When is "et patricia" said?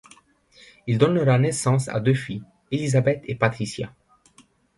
3.27-3.93